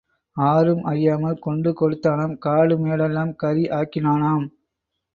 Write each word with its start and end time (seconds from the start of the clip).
ஆரும் 0.37 0.81
அறியாமல் 0.83 1.37
கொண்டு 1.39 1.71
கொடுத்தானாம் 1.71 2.35
காடு 2.37 2.77
மேடெல்லாம் 2.77 3.33
கரி 3.35 3.65
ஆக்கினானாம். 3.79 4.45